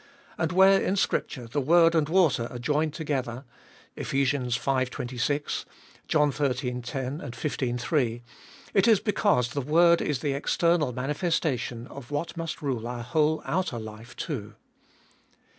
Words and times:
And 0.35 0.51
where 0.51 0.81
in 0.81 0.95
Scripture 0.95 1.45
the 1.45 1.61
word 1.61 1.93
and 1.93 2.09
water 2.09 2.47
are 2.49 2.57
joined 2.57 2.95
together 2.95 3.45
(Eph. 3.95 4.09
v. 4.09 4.25
26; 4.85 5.65
John 6.07 6.31
xiii. 6.31 6.81
10; 6.81 6.81
xv. 7.19 7.79
3), 7.79 8.23
it 8.73 8.87
is 8.87 8.99
because 8.99 9.49
the 9.49 9.61
word 9.61 10.01
is 10.01 10.21
the 10.21 10.33
external 10.33 10.91
manifestation 10.91 11.85
of 11.85 12.09
what 12.09 12.35
must 12.35 12.63
rule 12.63 12.87
our 12.87 13.03
whole 13.03 13.43
outer 13.45 13.77
life 13.77 14.15
too. 14.15 14.55